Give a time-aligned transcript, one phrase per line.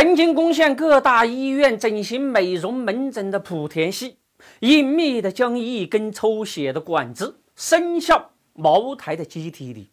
[0.00, 4.18] 曾经攻陷各大医院整形美容门诊的莆田系，
[4.60, 9.90] 隐秘的将一根抽血的管子伸向茅台的机体里。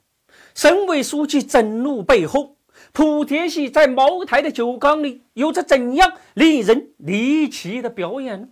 [0.53, 2.55] 省委书记震怒背后，
[2.93, 8.47] 莆田系在茅台的酒缸里有着怎样令人离奇的表演呢？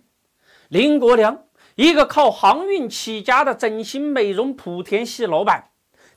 [0.70, 1.44] 林国良，
[1.76, 5.66] 一个靠航运起家的整形美容莆田系老板，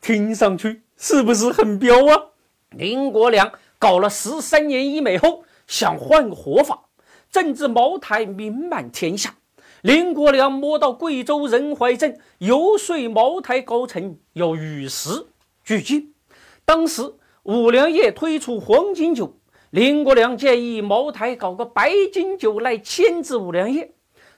[0.02, 2.24] 听上去是不是很彪啊？
[2.72, 3.52] 林国良。
[3.80, 6.86] 搞了十三年医美后，想换个活法，
[7.30, 9.36] 政治茅台名满天下。
[9.84, 15.28] 林国良摸到贵州仁怀镇，游说茅台高层要与时
[15.64, 16.14] 俱进。
[16.66, 17.14] 当时
[17.44, 19.38] 五粮液推出黄金酒，
[19.70, 23.94] 林国良建议茅台搞个白金酒来牵制五粮液，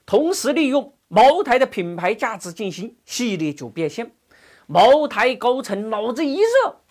[0.06, 4.12] 同时利用茅台的品牌价值进行系列酒变现。
[4.68, 6.82] 茅台高层脑子一热。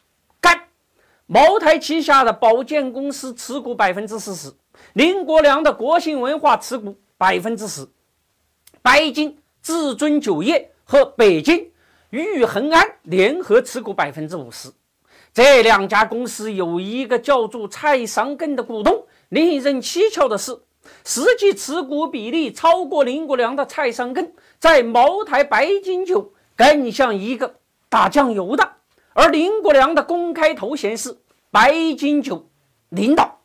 [1.31, 4.51] 茅台旗下的保健公司持股百分之四十，
[4.95, 7.87] 林国良的国信文化持股百分之十，
[8.81, 11.71] 白金至尊酒业和北京
[12.09, 14.71] 玉恒安联合持股百分之五十。
[15.35, 19.05] 这两家公司有一个叫做蔡尚根的股东。
[19.29, 20.59] 令人蹊跷的是，
[21.05, 27.57] 实际持股比例超过林国良的蔡尚根，在茅台白金酒更像一个
[27.91, 28.67] 打酱油的。
[29.19, 31.19] 而林国良的公开头衔是
[31.51, 32.49] 白金九
[32.91, 33.41] 领导。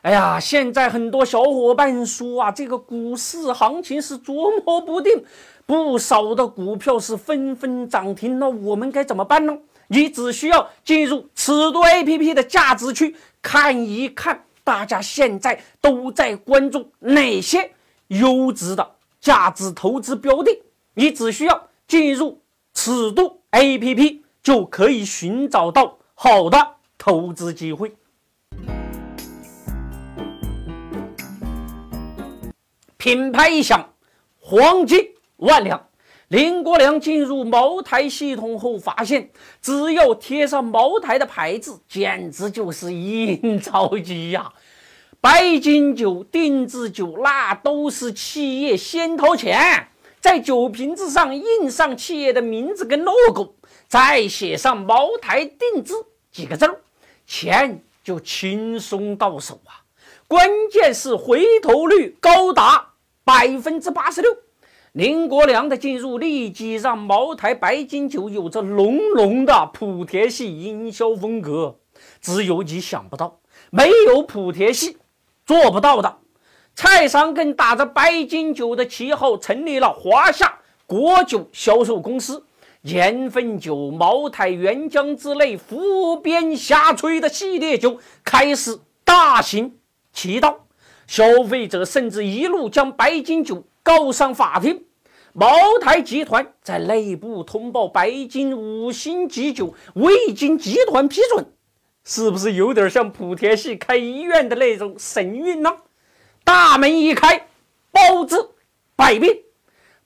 [0.00, 5.24] 哎呀，现在很多小伙伴说啊，这个股市行情是捉摸不定，
[5.66, 8.40] 不少的股票是纷纷涨停。
[8.40, 9.56] 那我们该怎么办呢？
[9.86, 17.70] 你只需要进入尺度 APP 的价值区，看一看大家现在都在关注哪些
[18.08, 20.60] 优质的价值投资标的。
[20.94, 22.40] 你只需要进入
[22.74, 24.21] 尺度 APP。
[24.42, 27.94] 就可以寻找到好的投资机会。
[32.96, 33.94] 品牌一响，
[34.38, 34.98] 黄金
[35.36, 35.88] 万两。
[36.28, 44.50] 林国良进入茅台系统后，发现只要贴上茅台的牌子，简直就是印钞机呀！
[45.20, 49.88] 白金酒、定制酒，那都是企业先掏钱，
[50.22, 53.56] 在酒瓶子上印上企业的名字跟 logo。
[53.88, 55.92] 再写上“茅台定制”
[56.32, 56.80] 几个字儿，
[57.26, 59.84] 钱就轻松到手啊！
[60.26, 64.34] 关键是回头率高达百分之八十六。
[64.92, 71.78] 林国良的进入立即让茅台白金酒有着浓浓的莆田系营销风格，
[72.22, 73.40] 只有你想不到，
[73.70, 74.96] 没有莆田系
[75.44, 76.18] 做不到的。
[76.74, 82.44] 蔡尚根打着白金酒的旗号，成立了华夏国酒销售公司。
[82.84, 89.76] 年份酒、茅台、原浆之类浮边瞎吹的系列酒开始大行
[90.12, 90.66] 其道，
[91.06, 94.84] 消费者甚至一路将白金酒告上法庭。
[95.32, 95.48] 茅
[95.80, 101.46] 台集团在内部通报白金五星级酒未经集团批准，
[102.02, 105.70] 是不是有点像莆田系开医院的那种神韵呢？
[106.44, 107.46] 大门一开，
[107.90, 108.36] 包治
[108.96, 109.42] 百病。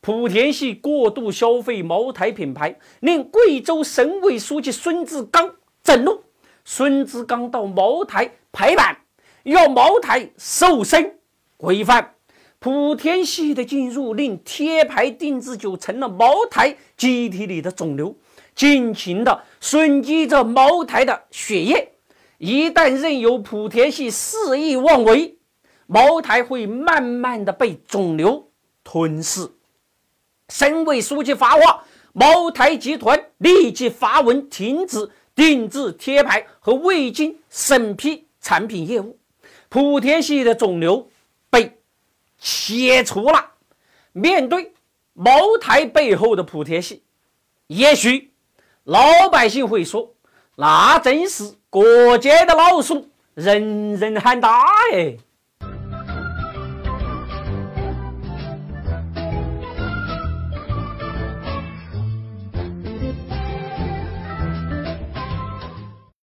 [0.02, 5.52] 莆田系过度消费茅台品牌，令贵州省委书记孙志刚
[5.82, 6.22] 震怒。
[6.64, 8.96] 孙志刚到茅台拍板，
[9.42, 11.18] 要茅台瘦身
[11.56, 12.14] 规范。
[12.60, 18.16] 莆田系的进入，令贴牌定制酒成了茅台机体里的肿瘤，
[18.54, 21.92] 尽情的吮吸着茅台的血液。
[22.38, 25.35] 一旦任由莆田系肆意妄为，
[25.86, 28.48] 茅台会慢慢的被肿瘤
[28.82, 29.50] 吞噬。
[30.48, 39.18] 省委书记发话，茅台集团立即发文停止定制贴牌和未经审批产品业务。
[39.70, 41.08] 莆田系的肿瘤
[41.50, 41.78] 被
[42.38, 43.52] 切除了。
[44.12, 44.72] 面对
[45.12, 47.02] 茅台背后的莆田系，
[47.66, 48.32] 也许
[48.84, 50.14] 老百姓会说
[50.56, 54.64] ：“那真是过街的老鼠，人人喊打。”
[54.94, 55.16] 哎。